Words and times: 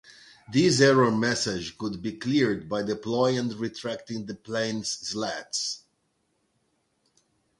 This 0.51 0.81
error 0.81 1.11
message 1.11 1.77
could 1.77 2.01
be 2.01 2.13
cleared 2.13 2.67
by 2.67 2.81
deploying 2.81 3.37
and 3.37 3.53
retracting 3.53 4.25
the 4.25 4.33
plane's 4.33 4.89
slats. 4.89 5.83